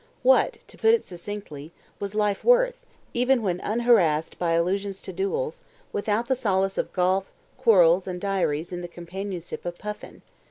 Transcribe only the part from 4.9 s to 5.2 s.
to